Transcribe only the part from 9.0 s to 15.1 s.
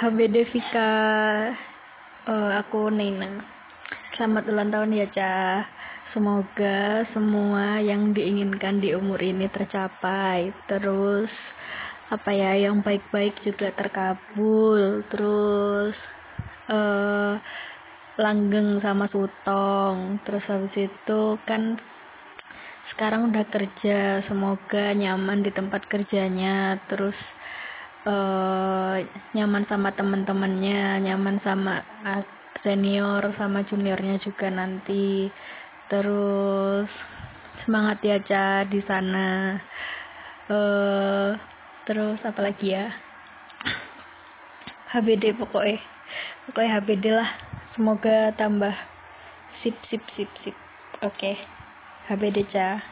ini tercapai. Terus apa ya yang baik-baik juga terkabul.